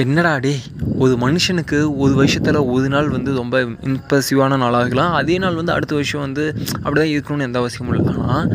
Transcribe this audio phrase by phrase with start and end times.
[0.00, 0.52] என்னடா டே
[1.02, 3.56] ஒரு மனுஷனுக்கு ஒரு வருஷத்தில் ஒரு நாள் வந்து ரொம்ப
[3.88, 5.14] இம்ப்ரெசிவான நாளாக இருக்கலாம்.
[5.18, 6.44] அதே நாள் வந்து அடுத்த வருஷம் வந்து
[6.82, 8.14] அப்படி தான் இருக்கணும்னு எந்த அவசியமும் இல்லை.
[8.22, 8.48] ஆனால்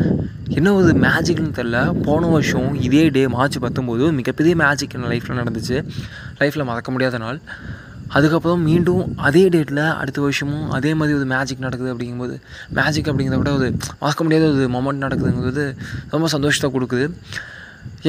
[0.58, 5.78] என்ன ஒரு மேஜிக்னு தெரில போன வருஷம் இதே டே மார்ச் பத்தொம்போது மிகப்பெரிய மேஜிக் என் லைஃப்பில் நடந்துச்சு.
[6.40, 7.40] லைஃப்பில் மறக்க முடியாத நாள்.
[8.16, 12.36] அதுக்கப்புறம் மீண்டும் அதே டேட்டில் அடுத்த வருஷமும் அதே மாதிரி ஒரு மேஜிக் நடக்குது அப்படிங்கும்போது
[12.78, 13.68] மேஜிக் அப்படிங்கிறத விட ஒரு
[14.02, 15.66] மறக்க முடியாத ஒரு மொமெண்ட் நடக்குதுங்கிறது
[16.14, 17.08] ரொம்ப சந்தோஷத்தை கொடுக்குது.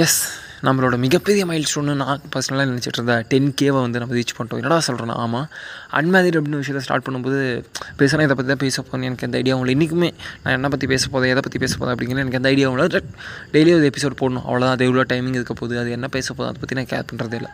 [0.05, 0.21] எஸ்
[0.67, 4.59] நம்மளோட மிகப்பெரிய மைல் ஸ்டோன்னு நான் பர்சனலாக நினச்சிட்டு இருந்தேன் டென் கேவை வந்து நம்ம ரீச் பண்ணிட்டோம்.
[4.61, 5.47] என்னடா சொல்கிறேன் ஆமாம்
[5.99, 7.39] அன்மேரிட் அப்படின்னு விஷயத்தை ஸ்டார்ட் பண்ணும்போது
[7.99, 9.75] பேசுகிறேன் இதை பற்றி தான் பேச போகிறேன் எனக்கு எந்த ஐடியாவும் இல்லை.
[9.77, 10.09] இன்றைக்குமே
[10.43, 13.03] நான் என்ன பற்றி பேச போதேன் எதை பற்றி பேச போதேன் அப்படிங்கிற எனக்கு எந்த ஐடியாவும் இல்லை.
[13.55, 14.45] டெய்லி ஒரு எபிசோட் போடணும்.
[14.49, 17.39] அவ்வளோதான் அது எவ்வளோ டைமிங் இருக்க போகுது அது என்ன பேச போதும் அதை பற்றி நான் கேர் பண்ணுறதே
[17.41, 17.53] இல்லை.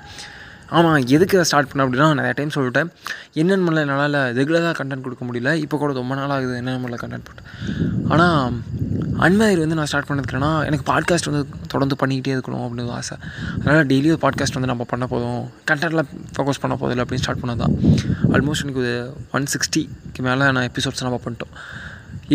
[0.78, 2.90] ஆமாம் எதுக்கு அதை ஸ்டார்ட் பண்ண அப்படின்னா நிறைய டைம் சொல்லிட்டேன்.
[3.34, 5.54] என்னென்ன பண்ணல என்னால் ரெகுலராக கண்டென்ட் கொடுக்க முடியல.
[5.66, 7.44] இப்போ கூட ரொம்ப நாள் ஆகுது என்னென்ன பண்ணல கண்டென்ட் போட்டு.
[8.14, 8.54] ஆனால்
[9.26, 11.44] அன்மேரி வந்து நான் ஸ்டார்ட் பண்ணிருக்கேன்னா எனக்கு பாட்காஸ்ட் வந்து
[11.74, 13.18] தொடர்ந்து பண்ணிக்கிட்டே இருக்கணும் அப்படின்னு ஆசை.
[13.60, 15.42] அதனால் டெய்லி ஒரு பாட்காஸ்ட் வந்து நம்ம பண்ண போதும்.
[15.72, 16.06] கண்டென்ட்டில்
[16.36, 17.76] ஃபோக்கஸ் பண்ண போதில்லை அப்படின்னு ஸ்டார்ட் பண்ணது தான்.
[18.34, 18.96] ஆல்மோஸ்ட் எனக்கு ஒரு
[19.32, 21.54] ஒன் சிக்ஸ்டிக்கு மேலே நான் எபிசோட்ஸ் நம்ம பண்ணிட்டோம்.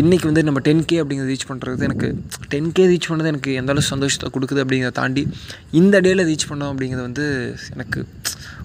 [0.01, 2.07] இன்றைக்கி வந்து நம்ம டென் கே அப்படிங்கிறத ரீச் பண்ணுறது எனக்கு
[2.47, 5.27] டென் கே ரீச் பண்ணது எனக்கு எந்தளவு சந்தோஷத்தை கொடுக்குது அப்படிங்கிறத தாண்டி
[5.71, 8.05] இந்த டேயில் ரீச் பண்ணோம் அப்படிங்கிறது வந்து எனக்கு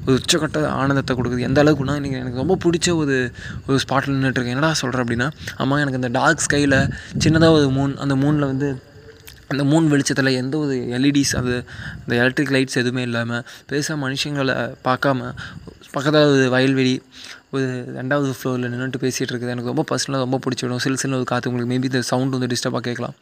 [0.06, 1.46] ஒரு உச்சக்கட்ட ஆனந்தத்தை கொடுக்குது.
[1.48, 3.16] எந்த அளவுக்குனா இன்றைக்கி எனக்கு ரொம்ப பிடிச்ச ஒரு
[3.66, 6.78] ஒரு ஸ்பாட்டில் நின்றுட்டுருக்கேன் என்னடா சொல்கிறேன் அப்படின்னா ஆமாம் எனக்கு இந்த டார்க் ஸ்கையில்
[7.24, 8.68] சின்னதாக ஒரு மூன் அந்த மூனில் வந்து
[9.48, 11.52] அந்த மூன் வெளிச்சத்தில் எந்த ஒரு எல்இடிஸ் அது
[12.00, 15.28] இந்த எலக்ட்ரிக் லைட்ஸ் எதுவுமே இல்லாமல் பெருசாக மனுஷங்களை பார்க்காம
[15.92, 16.94] பக்கத்தில் ஒரு வயல்வெளி
[17.50, 17.66] ஒரு
[17.98, 19.52] ரெண்டாவது ஃப்ளோரில் நின்றுட்டு பேசிகிட்டு இருக்குது.
[19.54, 22.84] எனக்கு ரொம்ப பர்சனலாக ரொம்ப பிடிச்சிடும் சில சில ஒரு காற்று உங்களுக்கு மேபி இந்த சவுண்ட் வந்து டிஸ்டர்பாக
[22.88, 23.14] கேட்கலாம்.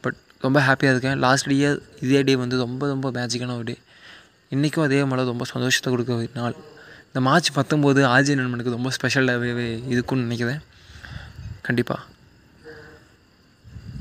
[0.00, 1.18] பட் ரொம்ப ஹாப்பியாக இருக்கேன்.
[1.18, 3.76] லாஸ்ட் இயர் இதே டே வந்து ரொம்ப ரொம்ப மேஜிக்கான ஒரு டே
[4.54, 6.54] இன்றைக்கும் அதே மாதிரி ரொம்ப சந்தோஷத்தை கொடுக்க ஒரு நாள்.
[7.08, 10.60] இந்த மார்ச் பத்தொம்போது ஆஜி நண்பனுக்கு ரொம்ப ஸ்பெஷலாகவே இருக்குன்னு நினைக்கிறேன்.
[11.66, 12.02] கண்டிப்பாக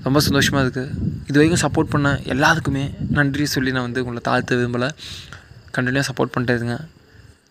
[0.05, 0.91] ரொம்ப சந்தோஷமாக இருக்குது
[1.29, 2.83] இது வரைக்கும் சப்போர்ட் பண்ண எல்லாத்துக்குமே
[3.17, 4.89] நன்றி சொல்லி நான் வந்து உங்களை தாழ்த்த விரும்பலை.
[5.77, 6.77] கண்டினியூ சப்போர்ட் பண்ணிட்டே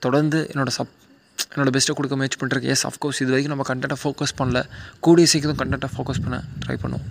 [0.05, 0.95] தொடர்ந்து என்னோடய சப்
[1.53, 4.59] என்னோடய பெஸ்ட்டை கொடுக்க முயற்சி பண்ணுறேன் எஸ் அஃப்கோர்ஸ் இது வரைக்கும் நம்ம கண்டென்ட்டை ஃபோக்கஸ் பண்ணல.
[5.07, 7.07] கூடிய சீக்கிரம் கண்டென்ட்டை ஃபோக்கஸ் பண்ண ட்ரை பண்ணுவோம்.